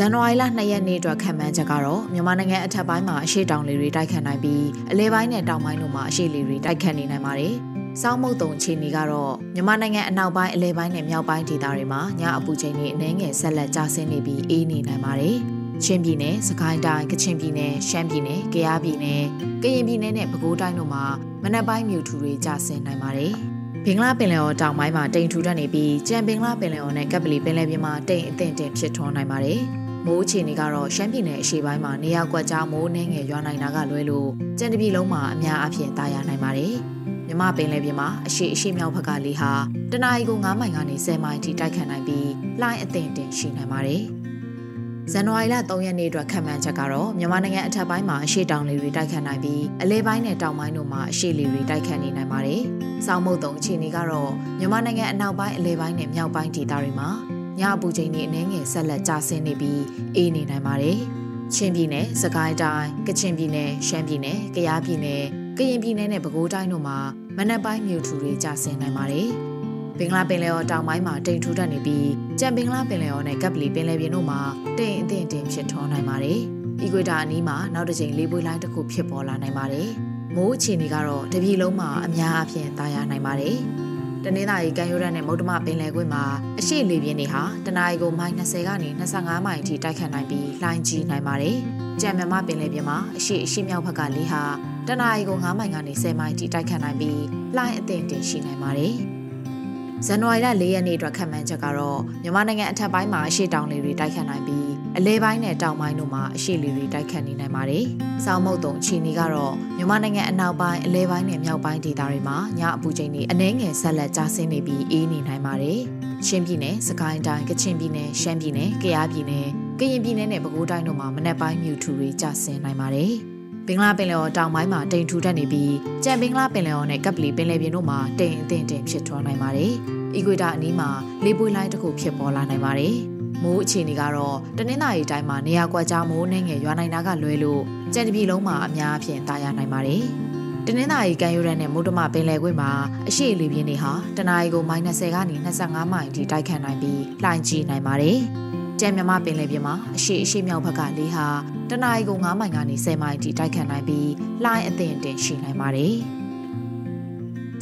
[0.00, 7.54] ဇန်နဝါရီလ2ရက်နေ့အတွက်ခံမှန်းချက်ကတော့မြန်မာနိုင်ငံအထက်ပိုင်းမှာအရှိတောင်လေတွေတိုက်ခတ်နိုင်ပြီးအလဲပိုင်းနဲ့တောင်ပိုင်းတို့မှာအရှိလေတွေတိုက်ခတ်နေနိုင်ပါတယ်။
[8.00, 15.36] စောင်းမုတ်တုံအခြေအနေကတော့မြန်မာနိုင်ငံအနောက်ပိုင်းအလဲပိုင်းနဲ့မြောက်ပိုင်းဒေသတွေမှာညအပူချိန်တွေအနည်းငယ်ဆက်လက်ကျဆင်းနေပြီးအေးနေနိုင်ပါတယ်။
[15.84, 19.22] ချင်းပြည်နယ်၊စကိုင်းတိုင်း၊ကချင်ပြည်နယ်၊ရှမ်းပြည်နယ်၊ကယားပြည်နယ်၊
[19.62, 21.04] ကရင်ပြည်နယ်နဲ့ပဲခူးတိုင်းတို့မှာ
[21.42, 23.32] မနက်ပိုင်းမြူထူတွေကျဆင်းနိုင်ပါတယ်။
[23.84, 29.62] ဘင်္ဂလားပင်လယ်အော်တောင်ပိုင်းမှာတိမ်ထူထပ်နေပြီးကြံဘင်္ဂလားပင်လယ်အော်နဲ့ကပ်ပလီပင်လယ်ပြင်မှာတိမ်အထင်တင်ဖြစ်ထွန်းနိုင်ပါတယ်။
[30.06, 36.74] မိုးအခြေအနေကတော့ရှမ်းပြည်နယ်အရှေ့ပိုင်းမှာနေရာကွက်ကြားမိုးနှင်းငယ်ရွာနိုင်တာကလွဲလို့ကြံတပြည်လုံးမှာအများအပြားတာယာနိုင်ပါတယ်။
[37.26, 39.52] မြမပင်လယ်ပြင်မှာအရှိအရှိမြောက်ဘက်ကလေဟာ
[39.92, 42.28] တနအီကို9မိုင်ကနေ10မိုင်ထိတိုက်ခတ်နိုင်ပြီး
[42.60, 44.02] လှိုင်းအသင့်တင်ရှိနိုင်ပါတယ်။
[45.12, 52.62] ဇန်နဝါရီလ3ရက်နေ့အတွက်ခံမှန်းချက်ကတော့မြန်မာနိုင်ငံအထက်ပိုင်းမှာအရှိတောင်လေတွေတိုက်ခတ်နိုင်ပြီးအလဲပိုင်းနဲ့တောင်ပိုင်းတို့မှာအရှိလေတွေတိုက်ခတ်နေနိုင်ပါတယ်။
[53.06, 57.10] စောင်းမုတ်တုံအခြေအနေကတော့မြန်မာနိုင်ငံအနောက်ပိုင်းအလဲပိုင်းနဲ့မြောက်ပိုင်းဒေသတွေမှာ
[57.60, 59.82] ညအပူချိန်တွေအနည်းငယ်ဆက်လက်ကျဆင်းနေပြီး
[60.16, 60.98] အေးနေနိုင်ပါတယ်။
[61.54, 65.22] ချင်းပြည်နယ်၊စကိုင်းတိုင်း၊ကချင်ပြည်နယ်၊ရှမ်းပြည်နယ်၊ကယားပြည်နယ်၊
[65.58, 66.98] ကရင်ပြည်နယ်နဲ့ပဲခူးတိုင်းတို့မှာ
[67.36, 69.28] မနက်ပိုင်းမြူထူတွေကျဆင်းနိုင်ပါတယ်။
[69.98, 72.08] ဘင်္ဂလားပင်လယ်ော်တောင်ပိုင်းမှာတိမ်ထူထပ်နေပြီး
[72.40, 74.40] ကြံဘင်္ဂလားပင်လယ်ော်နဲ့ကပ်ပလီပင်လယ်ပြင်တို့မှာ
[74.78, 76.40] တိမ်အထင်တင်ဖြစ်ထွန်းနိုင်ပါတယ်။
[76.82, 79.88] အီကွေတာအနီးမှာနောက်တစ်ချိန်လေးပွေလိုင်းတစ်ခုဖြစ်ပေါ်လာနိုင်ပါတယ်။
[80.34, 83.58] မိုးအခြေအနေကတော့တပြည်လုံးမှာအများအပြားသာယာနိုင်ပါတယ်။
[84.28, 86.24] တနင်္သာရီကမ်းရိုးတန်းနဲ့မုတ်တမပင်လယ်ကွေ့မှာ
[86.58, 88.88] အရှိလေပြင်းတွေဟာတနအီကိုမိုင်20ကနေ
[89.18, 91.56] 25မိုင်အထိတိုက်ခတ်နိုင်ပြီးလှိုင်းကြီးနိုင်ပါတယ်။
[92.00, 94.42] ကြံမြမပင်လယ်ပြင်မှာအရှိအရှိမြောက်ဘက်ကလေဟာ
[94.88, 97.20] တနအီကို9မိုင်ကနေ10မိုင်အထိတိုက်ခတ်နိုင်ပြီး
[97.56, 98.94] လှိုင်းအသင့်တင်ရှိနိုင်ပါတယ်။
[100.06, 104.68] ဇန်နဝါရီလ၄ရက်နေ့အတွက်ခန့်မှန်းချက်ကတော့မြန်မာနိုင်ငံအထက်ပိုင်းမှာအရှိတောင်လေတွေတိုက်ခတ်နိုင်ပြီး
[105.00, 107.84] အလဲပိုင်းနဲ့တောင်ပိုင်းတို့မှာအရှိလေတွေတိုက်ခတ်နေနိုင်ပါတယ်။
[108.24, 115.80] စောင်းမုတ်တုံချီနီကတော့မြန်မာနိုင်ငံအနောက်ပိုင်းအလဲပိုင်းနဲ့မြောက်ပိုင်းဒေသတွေမှာညအပူချိန်တွေအနည်းငယ်ဆက်လက်ကျဆင်းနေပြီးအေးနေနိုင်ပါတယ်။
[116.26, 119.46] ချင်းပြည်နယ်၊စကိုင်းတိုင်း၊ကချင်ပြည်နယ်၊ရှမ်းပြည်နယ်၊ကယားပြည်နယ်၊
[119.78, 123.12] ကရင်ပြည်နယ်နဲ့ပဲခူးတိုင်းတို့မှာမနက်ပိုင်းမြူထူတွေကျဆင်းနိုင်ပါတယ်။
[123.66, 129.72] ဘင်္ဂလားပင်လယ်ော်တောင်ပိုင်းမှာတိမ်ထူထပ်နေပြီးကြံဘင်္ဂလားပင်လယ်ော်နဲ့ကပ်ပလီပင်လယ်ပြင်တို့မှာတိမ်အထင်တင်ဖြစ်ထွန်းနိုင်ပါတယ်။
[130.14, 130.88] အီကွေတာအနီးမှာ
[131.24, 132.96] လေပွေလိုင်းတစ်ခုဖြစ်ပေါ်လာနိုင်ပါတယ်။
[133.42, 137.62] မိုးအခြေအနေကတော့တနင်္သာရီတိုင်းမှာနေရာကွက်ကြားမိုးနှင်းငယ်ရွာနိုင်တာကလွဲလို့
[137.94, 140.02] ကြံတပြည်လုံးမှာအများအပြားတာယာနိုင်ပါတယ်။
[140.66, 142.70] တနင်္သာရီကမ်းရိုးတန်းနဲ့မုဒ္ဓမပင်လယ်ကွေ့မှာ
[143.08, 148.18] အရှိလေပြင်းတွေဟာတနအီကို -30 ကနေ25မိုင်ထိတိုက်ခတ်နိုင်ပြီးလှိုင်းကြီးနိုင်ပါတယ်။
[148.80, 151.26] ကြံမြမပင်လယ်ပြင်မှာအရှိအရှိမြောက်ဘက်ကလေဟာ
[151.70, 154.10] တနအီကို9မိုင်ကနေ10မိုင်အထိတိုက်ခတ်နိုင်ပြီး
[154.44, 155.96] လှိုင်းအသင့်အတင်ရှိနိုင်ပါတယ်။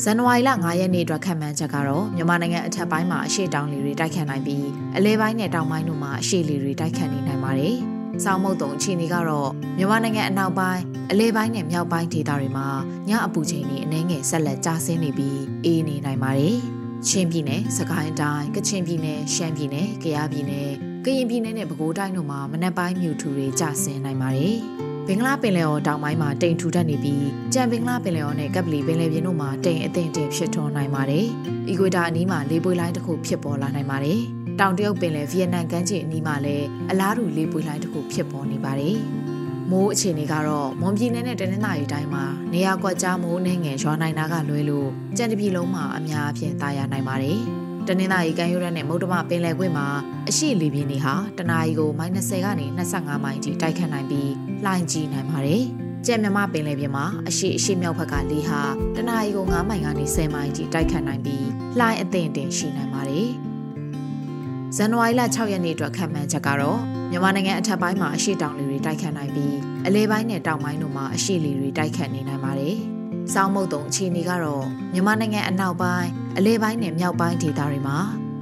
[0.03, 7.77] ဇန်နဝါရီလ9ရက်နေ့အတွက်ခန့်မှန်းချက်ကတော့မြန်မာနိုင်ငံအထက်ပိုင်းမှာအရှိတောင်လေတွေတိုက်ခတ်နိုင်ပြီးအလဲပိုင်းနဲ့တောင်ပိုင်းတို့မှာအရှိလေတွေတိုက်ခတ်နေနိုင်ပါတယ်။။
[8.25, 12.69] စောင်းမုတ်တုံအခြေအနေကတော့မြန်မာနိုင်ငံအနောက်ပိုင်းအလဲပိုင်းနဲ့မြောက်ပိုင်းဒေသတွေမှာ
[13.09, 16.57] ညအပူချိန်တွေအနည်းငယ်ဆက်လက်ကျဆင်းနေပြီးအေးနေနိုင်ပါတယ်။
[17.09, 20.69] ချင်းပြည်နယ်၊စကိုင်းတိုင်း၊ကချင်ပြည်နယ်၊ရှမ်းပြည်နယ်၊ကယားပြည်နယ်၊
[21.05, 24.59] ကရင်ပြည်နယ်နဲ့ပဲခူးတိုင်းတို့မှာမနက်ပိုင်းမြူထူတွေကျဆင်းနိုင်ပါတယ်။
[25.09, 31.27] ဘင်္ဂလားပင်လယ်အော်တောင်ပိုင်းမှာတိမ်ထူထပ်နေပြီးကြံဘင်္ဂလားပင်လယ်အော်နဲ့ကပ်ပလီပင်လယ်ပြင်တို့မှာတိမ်အထင်တင်ဖြစ်ထွန်းနိုင်ပါတယ်။
[31.69, 34.21] အီကွေတာအနီးမှာလေပွေလိုင်းတစ်ခုဖြစ်ပေါ်လာနိုင်ပါတယ်။
[34.61, 38.97] တောင်တရုတ်ပင်လယ်ဗီယက်နမ်ကမ်းခြေအနီးမှာလည်းအလားတူလေပွေလိုင်းတစ်ခုဖြစ်ပေါ်နေပါတယ်။
[39.71, 47.41] မိုးအခြေအနေကတော့မွန်ပြည်နယ်နဲ့တနင်္သာရီတိုင်းမှာနေရာကွက်ကြားမိုးနှင်းငယ်ရွာနိုင်တာကလွဲလို့ကြံတပြည်လုံးမှာအများအပြားတာယာနိုင်ပါတယ်။
[47.89, 49.87] တနင်္သာရီကမ်းရိုးတန်းနဲ့မုတ်တမပင်လယ်ကွေ့မှာ
[50.29, 54.33] အရှိလေပြင်းတွေဟာတနအီကို -30 ကနေ25မိုင်ထိတိုက်ခတ်နိုင်ပြီး
[54.65, 55.65] လှိုင်းကြီးနိုင်ပါတယ်။
[56.07, 58.61] ကြက်မြမပင်လယ်ပြင်မှာအရှိအရှိမြောက်ဘက်ကလေဟာ
[58.97, 61.47] တနအီကို9မိုင်ကနေ10မိုင်ထိတိုက်ခတ်နိုင်ပြီး
[61.79, 63.29] လှိုင်းအသင့်တင်ရှိနိုင်ပါတယ်။
[64.77, 72.79] ဇန်နဝါရီလ6ရက်နေ့အတွက်ခန့်မှန်းချက်ကတော့မြန်မာနိုင်ငံအထက်ပိုင်းမှာအရှိတောင်လေတွေတိုက်ခတ်နိုင်ပြီးအလဲပိုင်းနဲ့တောင်ပိုင်းတို့မှာအရှိလေတွေတိုက်ခတ်နေနိုင်ပါတယ်။
[73.35, 77.99] စောင်းမုတ်တုံအခြေအနေကတော့မြန်မာနိုင်ငံအနောက်ပိုင်းအလဲပိုင်းနဲ့မြောက်ပိုင်းဒေသတွေမှာ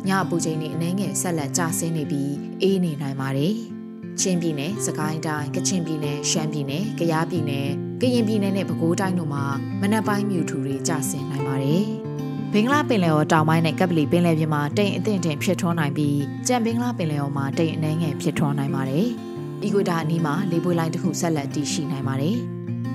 [0.09, 3.55] ညအပူချိန်တွေအနည်းငယ်ဆက်လက်ကျဆင်းနေပြီးအေးနေနိုင်ပါတယ်။
[4.21, 7.69] ချင်းပြည်နယ်၊စကိုင်းတိုင်း၊ကချင်ပြည်နယ်၊ရှမ်းပြည်နယ်၊ကယားပြည်နယ်၊
[8.01, 9.45] ကရင်ပြည်နယ်နဲ့ပဲခူးတိုင်းတို့မှာ
[9.81, 11.85] မနက်ပိုင်းမြူထူတွေကျဆင်းနိုင်ပါတယ်။
[12.53, 19.07] ဘင်္ဂလားပင်လယ်အော်တောင်ပိုင်းနဲ့ကပ်ပလီပင်လယ်ပြင်မှာတိမ်အထင်ထင်ဖြစ်ထွန်းနိုင်ပြီးကြံဘင်္ဂလားပင်လယ်အော်မှာတိမ်အနှဲငယ်ဖြစ်ထွန်းနိုင်ပါတယ်။
[19.63, 22.39] အီကွေတာအနီးမှာလေပွေလိုင်းတစ်ခုဆက်လက်တည်ရှိနိုင်ပါတယ်။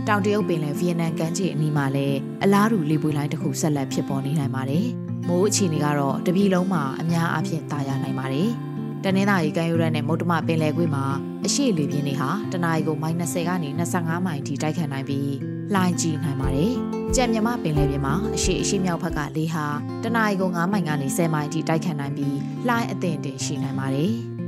[0.10, 4.86] တောင်တရုတ်ပင်လယ်ဗီယက်နမ်ကမ်းခြေအနီးမှာလည်းအလားတူလေပွေလိုင်းတစ်ခုဆက်လက်ဖြစ်ပေါ်နေနိုင်ပါတယ်။
[5.28, 8.50] မိုးအခြေအနေကတော့တပြည်လုံးမှာအများအပြားတာယာနိုင်ပါတယ်။
[9.04, 11.06] တနင်္သာရီကမ်းရိုးတန်းနဲ့မုတ်တမပင်လယ်ကွေ့မှာ
[11.45, 13.69] အရှိလေပြင်းတွေဟာတနအီကို -30 ကနေ
[14.00, 15.32] 25မိုင်ထိတိုက်ခတ်နိုင်ပြီး
[15.74, 16.74] လှိုင်းကြီးနိုင်ပါတယ်။
[17.15, 19.65] ကြံမြမပင်လယ်ပြင်မှာအရှိအရှိမြောက်ဘက်ကလေဟာ
[20.04, 24.13] တနအီကို9မိုင်ကနေ10မိုင်ထိတိုက်ခတ်နိုင်ပြီးလှိုင်းအသင့်တင်ရှိနိုင်ပါတယ်။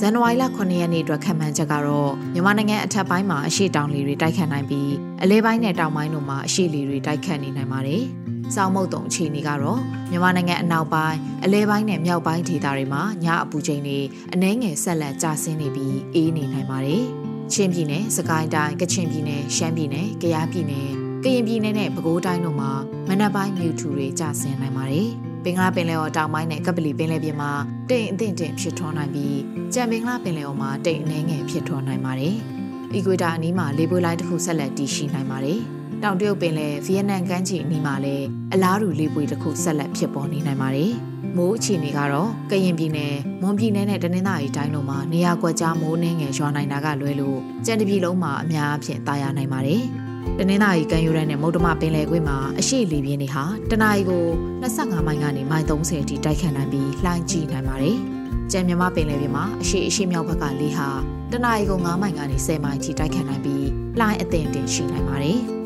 [0.00, 8.02] ဇန်နဝါရီလ9ရက်နေ့အတွက်ခံမှန်းချက်ကတော့မြန်မာနိုင်ငံအထက်ပိုင်းမှာအရှိတောင်လေတွေတိုက်ခတ်နိုင်ပြီးအလဲပိုင်းနဲ့တောင်ပိုင်းတို့မှာအရှိလေတွေတိုက်ခတ်နေနိုင်ပါတယ်။
[8.54, 9.80] စောင်းမုတ်တုံအခြေအနေကတော့
[10.10, 13.98] မြန်မာနိုင်ငံအနောက်ပိုင်းအလဲပိုင်းနဲ့မြောက်ပိုင်းဒေသတွေမှာညအပူချိန်တွေ
[14.34, 17.02] အနှဲငယ်ဆက်လက်ကျဆင်းနေပြီးအေးနေနိုင်ပါတယ်။
[17.52, 20.88] ချင်းပြည်နယ်၊စကိုင်းတိုင်း၊ကချင်ပြည်နယ်၊ရှမ်းပြည်နယ်၊ကယားပြည်နယ်၊
[21.24, 22.72] ကရင်ပြည်နယ်နဲ့ပဲခူးတိုင်းတို့မှာ
[23.08, 25.10] မနက်ပိုင်းမြူထူတွေကျဆင်းနိုင်ပါတယ်။
[25.46, 27.52] ဘင်္ဂလားပင်လယ်အော်တောင်ပိုင်းနဲ့ကပလီပင်လယ်ပြင်မှာ
[27.90, 29.38] တိမ်အထင်တင်ဖြစ်ထွန်းနိုင်ပြီး
[29.74, 32.36] ကြံဘင်္ဂလားပင်လယ်အော်မှာတိမ်အနှဲငယ်ဖြစ်ထွန်းနိုင်ပါတယ်။
[32.94, 35.60] အီကွေတာအနီးမှာလေပွေလိုင်းတစ်ခုဆက်လက်တည်ရှိနိုင်ပါတယ်။
[36.02, 40.92] တောင်တရုတ်ပင်လယ်ဗီယက်နမ်ကမ်းခြေအနီးမှာလည်းအလားတူလေပွေတစ်ခုဆက်လက်ဖြစ်ပေါ်နေနိုင်ပါတယ်။
[41.36, 49.84] မိုးအခြေအနေကတော့ကရင်ပြည်နယ်၊မွန်ပြည်နယ်နဲ့တနင်္သာရီတိုင်းတို့မှာနေရာကွက်ကြားမိုးနှင်းငယ်ရွာနိုင်တာကလွဲလို့ကြံတပြည်လုံးမှာအများအပြားတာယာနိုင်ပါတယ်။
[50.38, 54.24] တနင်္သာရီကမ်းရိုးတန်းနဲ့မုတ်တမပင်လယ်ကွေ့မှာအရှိလေပြင်းတွေဟာတနအီကို
[54.62, 57.96] 25မိုင်ကနေမိုင်30အထိတိုက်ခတ်နိုင်ပြီးလှိုင်းကြီးနိုင်ပါတယ်။
[58.52, 60.88] ကြံမြမပင်လယ်ပြင်မှာအရှိအရှိမြောက်ဘက်ကလေဟာ
[61.32, 63.66] တနအီကို9မိုင်ကနေ10မိုင်အထိတိုက်ခတ်နိုင်ပြီး
[63.98, 65.38] လှိုင်းအသင့်တင်ရှိနိုင်ပါတယ်။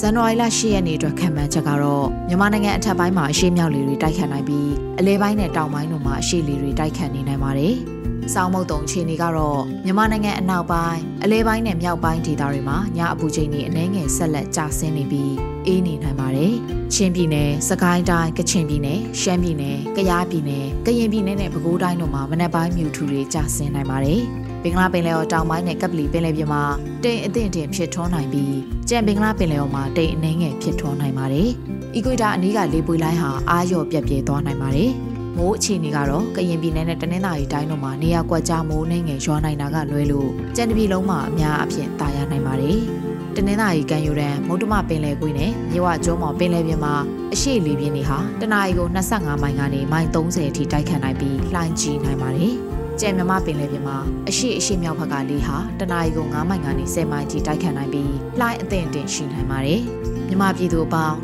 [0.00, 7.76] ဇန်နဝါရီလ10ရက်နေ့အတွက်ခံမှန်းချက်ကတော့မြန်မာနိုင်ငံအထက်ပိုင်းမှာအရှိမြောက်လေတွေတိုက်ခတ်နိုင်ပြီးအလဲပိုင်းနဲ့တောင်ပိုင်းတို့မှာအရှိလေတွေတိုက်ခတ်နေနိုင်ပါတယ်။
[8.34, 15.34] စောင်းမုတ်တုံအခြေအနေကတော့မြန်မာနိုင်ငံအနောက်ပိုင်းအလဲပိုင်းနဲ့မြောက်ပိုင်းဒေသတွေမှာညအပူချိန်တွေအနည်းငယ်ဆက်လက်ကျဆင်းနေပြီး
[15.66, 16.54] အေးနေနိုင်ပါတယ်။
[16.94, 24.20] ချင်းပြည်နယ်၊စကိုင်းတိုင်း၊ကချင်ပြည်နယ်၊ရှမ်းပြည်နယ်၊ကယားပြည်နယ်၊ကရင်ပြည်နယ်နဲ့ပဲခူးတိုင်းတို့မှာမနက်ပိုင်းမြူထူတွေကျဆင်းနိုင်ပါတယ်။
[24.62, 26.62] ဘင်္ဂလားပင်လယ်အော်တောင်ပိုင်းနဲ့ကပ်ပလီပင်လယ်ပြင်မှာ
[27.04, 28.54] တိမ်အထင်တင်ဖြစ်ထွန်းနိုင်ပြီး
[28.88, 31.48] ကြံဘင်္ဂလားပင်လယ်အော်မှာတိမ်အနှဲငယ်ဖြစ်ထွန်းနိုင်ပါတယ်။
[31.94, 34.92] အီကွေတာအနီးကလေပွေလိုင်းဟာအာရော့ပြက်ပြဲသွားနိုင်ပါတယ်။
[35.36, 42.80] မိုးအခြေအနေကတော့ကရင်ပြည်နယ်နဲ့တနင်္သာရီတိုင်းတို့မှာနေရာကွက်ကြားမိုးနှင်းငယ်ရွာနိုင်တာကလွဲလို့ကြံတပြည်လုံးမှာအများအပြားတာယာနိုင်ပါတယ်။
[43.36, 46.94] တနင်္သာရီကမ်းရိုးတန်းမုတ်တမပင်လယ်ကွေးနဲ့မြဝကျွန်းမော်ပင်လယ်ပြင်မှာ
[47.32, 52.54] အရှိလေပြင်းတွေဟာတနအီကို25မိုင်ကနေမိုင်30အထိတိုက်ခတ်နိုင်ပြီးလှိုင်းကြီးနိုင်ပါတယ်။
[53.00, 53.96] ကြံမြမပင်လယ်ပြင်မှာ
[54.28, 59.82] အရှိအရှိမြောက်ဘက်ကလေဟာတနအီကို9မိုင်ကနေ10မိုင်ထိတိုက်ခတ်နိုင်ပြီးလှိုင်းအသင့်တင်ရှိနိုင်ပါတယ်။
[60.32, 61.16] မြမပြည်သူအပေါင်း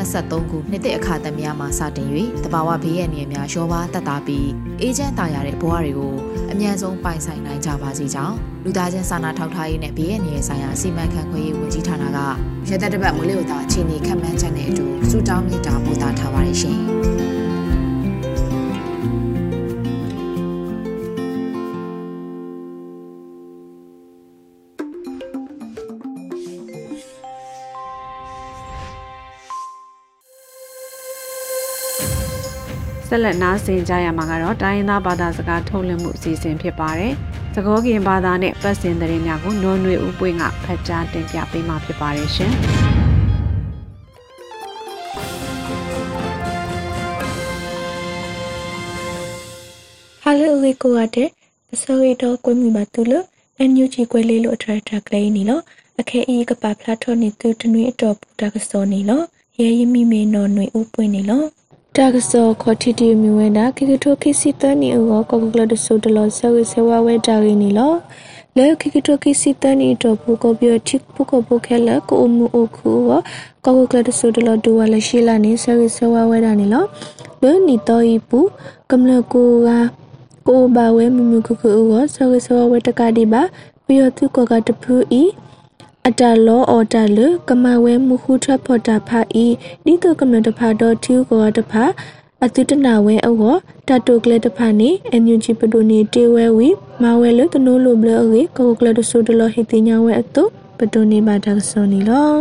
[0.00, 2.08] 2023ခုနှစ်သစ်အခါသမယမှာစတင်၍
[2.44, 4.48] တဘာဝဘေးရန်နေများရောပါတတ်တာပြီး
[4.80, 6.14] အေဂျင့်တာရတဲ့ဘဝတွေကို
[6.52, 12.18] အမြန်ဆုံးပိုင်ဆိုင်နိုင်ကြပါစေကြောင်းလူသားချင်းစာနာထောက်ထားရေးနဲ့ဘေးရန်နေဆိုင်ရာစီမံခန့်ခွဲရေးဝန်ကြီးဌာနက
[12.68, 16.80] ရသက်တပတ်မွေးနေ့တာအခြေအနေခန့်မှန်းချက်နဲ့အတူစုတောင်းမြစ်တာပို့တာထားပါတယ်ရှင်။
[33.16, 37.12] ဆက်လက်နားဆင်ကြရမှာကတော့တိုင်းရင်းသားဘာသာစကားထုတ်လွှင့်မှုအစီအစဉ်ဖြစ်ပါတယ်။
[37.54, 42.52] သကောကင်ဘာသာနဲ့ပတ်စင်သတင်းများကိုနော်နွေဦးပွင့်ကဖတ်ကြားတင်ပြပေးမှာဖြစ်ပါတယ်ရှင်။
[50.24, 51.24] Halo Wikuade
[51.80, 53.24] ဆောရီတော့ကွေးမှုပါတူလို့
[53.58, 55.62] အန်ယူချီကွဲလေးလို့အထရထကလေးနီလို့
[56.00, 59.24] အခဲအီကပါဖလာထောနေသူတနွေအတော်ပူတာကစောနေလို့
[59.60, 61.46] ရဲရမိမေနော်ຫນွေဥပွင့်နေလို့
[61.98, 67.96] တာကစောခေါ်တီတီမြဝဲတာခိကထိုခိစီတနီအောကောကကလဒဆိုတလောဆောဆဝဝဲတာရင်းနီလို့
[68.56, 72.90] လေခိကတိုကိစီတနီတော့ဘူကိုပြောချစ်ပုကိုပုခဲလကိုအမှုအခု
[73.64, 75.64] ကောကကလဒဆိုတလောဒူဝါလရှိလာနေဆ
[75.96, 76.86] ဆဝဝဲတာနီလို့
[77.42, 78.40] လေနီတော့ဤပူ
[78.90, 79.68] ကမလကိုက
[80.48, 83.42] ကိုဘာဝဲမြမြခုခုအောဆဆဝဝဲတကတိပါ
[83.86, 85.22] ပြယသူကောကတဖူဤ
[86.08, 89.46] အတလောအော်တလကမဝဲမှုခုထဖော်တာဖာဤ
[89.84, 91.84] ဒီကကမတဖာတော့ထူကောတဖာ
[92.44, 93.54] အတုတနာဝဲအော
[93.88, 96.68] တတုကလေတဖာနေအန်ယူဂျီပဒိုနေတေဝဲဝီ
[97.02, 100.44] မဝဲလတနိုးလိုဘလအေကောကလတဆူတလဟိတိညာဝဲအတု
[100.78, 102.34] ပဒိုနေပါတကဆောနီလော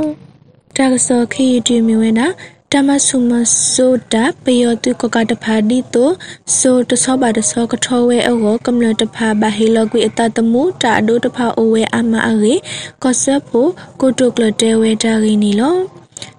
[0.77, 2.27] တကဆောခီတီမီဝဲနာ
[2.73, 3.31] တမဆုမ
[3.73, 6.09] ဆိုတာပယောတုကကတဖာဒီတို
[6.57, 12.53] ဆိုတဆောပါတဆောကထောဝဲအောကမ္လတဖာဘဟီလကွေအတတမှုတာဒိုတဖာအိုဝဲအမအေ
[13.03, 13.69] ကောဆပ်ဖို့
[14.01, 15.75] ကိုတုကလတဲဝဲတာရင်းနီလော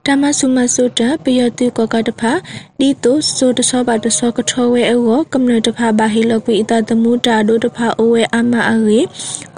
[0.07, 2.33] တမဆုမဆုတပယတိကကတဖာ
[2.79, 9.01] ဒီတိုဆိုတဆောပါတဆောကထောဝဲအောကမ္လတဖာဘဟီလကွေအတတမှုတာဒိုတဖာအိုဝဲအမအေ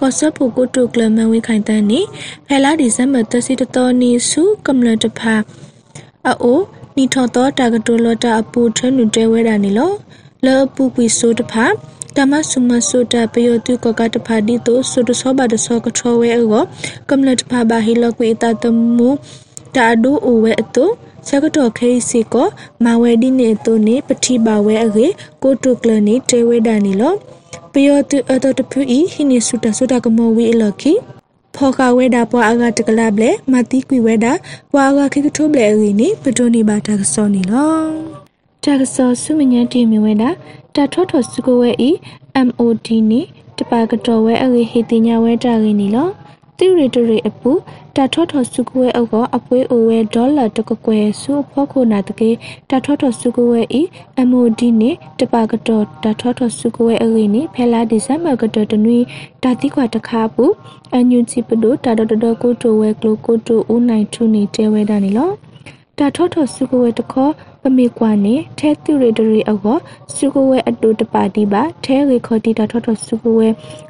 [0.00, 2.00] ကောဆပ်ဖို့ကိုတုကလမဝိခိုင်တန်နီ
[2.46, 5.36] ဖဲလာဒီဇမ်မတစီတတော်နီစုကမ္လတဖာ
[6.42, 6.58] အို
[6.96, 9.90] နီထော်တော့တာကတိုလတာအပူထနုတဲဝဲတာနေလော
[10.44, 11.66] လောပူပီဆိုတဖာ
[12.16, 16.64] တမဆုမဆုတာပယောတုကကတဖာဒီတိုဆုတဆောဘာတဆောကထောဝဲအော
[17.10, 18.64] ကမ္လတဖာဘာဟီလကွေတာတ
[18.96, 19.10] မှု
[19.76, 20.84] တာဒူအိုဝဲအတု
[21.28, 22.34] စကတော်ခေစီက
[22.84, 25.06] မဝဲဒီနေတုနေပတိပါဝဲအကေ
[25.42, 27.14] ကိုတုကလနေတဲဝဲတာနေလော
[27.72, 30.92] ပယောတုအတတဖူဤဟိနေဆုတာဆုတာကမောဝီအလကီ
[31.56, 34.32] ဖောကဝဲတာပွားအကတကလဘလေမတိကွေဝဲတာ
[34.72, 37.72] ပွားအကခိကထိုးဘလေရီနိပတိုနေပါတာကစောနေလော
[38.64, 40.30] တာကစောဆုမညာတီမီဝဲတာ
[40.74, 41.90] တာထောထောစကိုဝဲဤ
[42.46, 43.20] MOD နိ
[43.58, 46.08] တပါကတော်ဝဲအရီဟေတိညာဝဲတာရီနိလော
[46.58, 47.50] တိရီတရီအပူ
[47.96, 52.30] တာထောထောစုကွဲအောကအပွေးအိုဝဲဒေါ်လာတကကွဲစုဖောခုနာတကေ
[52.70, 53.82] တာထောထောစုကွဲဤ
[54.28, 54.90] MOD နိ
[55.20, 58.98] တပါကတော်တာထောထောစုကွဲအရီနိဖဲလာဒီဇမ်ဘာကတော်တနွီ
[59.42, 60.44] တာတိခွာတခါပူ
[60.92, 65.30] အန်ယူချီပဒိုတာတော်တော်ကိုတိုဝဲကလိုကိုတိုဦးနိုင်ထူနေတဲဝဲတာနိလော
[65.98, 69.76] တာထောထောစုကွဲတခေါ်ပ မေကွာနေထဲသူရဒရီအော
[70.14, 73.48] စုကဝဲအတူတပါတီပါထဲရေခေါ်တီတာထော့ထော့စုကဝဲ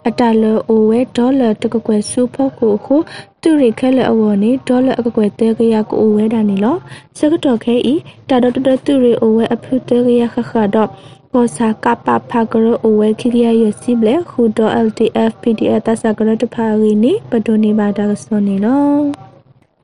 [0.08, 2.96] အတလောအိုဝဲဒေါ်လာတကကွယ်စုဖို့ကိုခု
[3.42, 6.76] သူရခဲလအဝနေဒေါ်လာအကကွယ်တဲကရကိုအိုဝဲတာနေလော
[7.18, 7.94] စကတော်ခဲဤ
[8.28, 10.90] တာတော်တသူရအိုဝဲအဖုတဲကရခခတော့
[11.32, 18.82] ပေါ်စာကပဖာကရအိုဝဲခိရိယရစီဘလေခုတော့ LTF PDF တဆကရတဖာရင်းနေပဒိုနေပါတာကစောနေလော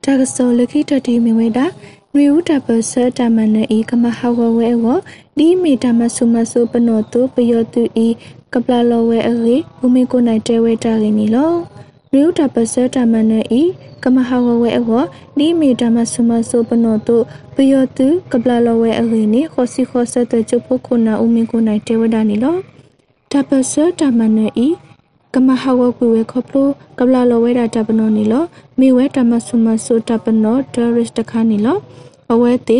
[0.03, 1.65] တကစောလခိတတိမြဝဲတာ
[2.17, 4.85] ရီဦးတပစတမနဤကမဟာဝဝဲဝ
[5.37, 8.07] ဒီမီတမဆုမဆုပနောတုပယောတုဤ
[8.53, 11.51] ကပလလောဝဲအရေဘူမီကိုနိုင်တဲဝဲတာရင်းနီလော
[12.13, 13.61] ရီဦးတပစတမနဤ
[14.03, 14.91] ကမဟာဝဝဲအဝ
[15.37, 17.17] ဒီမီတမဆုမဆုပနောတု
[17.55, 22.55] ပယောတုကပလလောဝဲအရေနီခောစီခောဆတချပုခုနာဥမီကိုနိုင်တဲဝဲတာနီလော
[23.31, 24.67] တပစတမနဤ
[25.35, 26.67] ကမဟာဝကွေဝခပလို
[26.99, 28.43] ကပလာလောဝဲတာတပနောနီလော
[28.79, 31.77] မိဝဲတမဆုမဆုတပနောဒေရစ်တခါနီလော
[32.31, 32.79] အဝဲတိ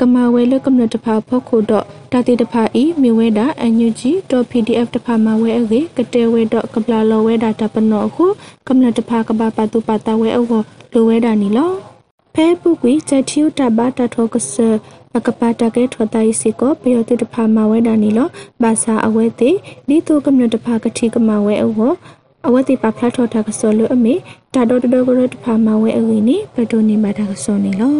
[0.00, 4.10] ကမဝဲလကမ္နတဖာဖောက်ခုတော့တာတိတဖာဤမိဝဲတာအန်ယူဂျီ
[4.50, 8.26] .pdf တဖာမဝဲအေကတဲဝဲတော့ကပလာလောဝဲတာတပနောခု
[8.68, 10.54] ကမ္နတဖာကဘာပတုပတာဝဲအော
[10.92, 11.70] လိုဝဲတာနီလော
[12.34, 14.54] ဖဲပုကွေချက်ချီတဘာတထောကဆ
[15.16, 18.28] အကပါတကဲထောတိုင်စီကိုပယောတိတဖာမဝဲတာနီလော
[18.62, 19.50] ဘာသာအဝဲတိ
[19.88, 21.92] ဒီတုကမ္နတဖာကတိကမဝဲအော
[22.46, 24.14] အဝတိပါဖလာထောတာကစောလို့အမေ
[24.54, 27.94] တာတော့တော်ကိုတဖာမဝဲအဝီနေပတိုနေမှာတာကစောနေလော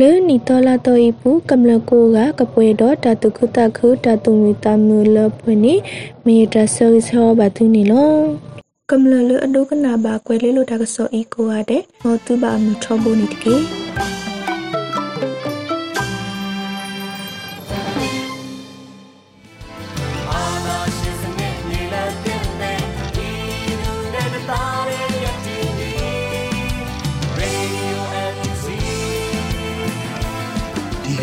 [0.00, 5.74] လေနီတော်လာတော့ဤပူကမ္လကိုကကပွဲတော့တတုခုတခုတတုမီတမူလပွနေ
[6.24, 8.51] မေတ္တာဆောဟောဘာသူနေလော
[8.94, 13.54] ကမ္လလအဒုကနာဘာကွယ်လေးလို့တာကစောဤကိုရတဲ့ဟောသူဘာမူထောဖို့နေတကေ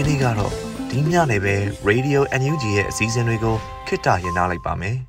[0.07, 0.53] နေ့ကတော့
[0.89, 1.55] ဒီညနေပဲ
[1.89, 3.55] Radio NUG ရဲ့အစည်းအဝေးကို
[3.87, 4.97] ခਿੱတရနာလိုက်ပါမယ်။